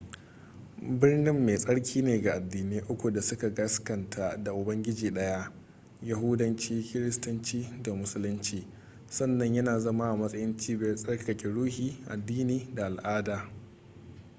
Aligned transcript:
birnin 0.99 1.45
mai 1.45 1.57
tsarki 1.57 2.01
ne 2.01 2.21
ga 2.21 2.33
addinai 2.33 2.79
uku 2.89 3.11
da 3.11 3.21
suka 3.21 3.49
gaskanta 3.53 4.37
da 4.37 4.53
ubangiji 4.53 5.11
daya 5.13 5.51
yahudanci 6.01 6.83
kiristanci 6.83 7.69
da 7.81 7.93
musulunci 7.93 8.67
sannan 9.07 9.53
yana 9.55 9.79
zama 9.79 10.09
a 10.09 10.15
matsayin 10.17 10.57
cibiyar 10.57 10.95
tsarkake 10.95 11.47
ruhi 11.47 11.97
addini 12.07 12.67
da 12.73 12.85
al'ada 12.85 13.49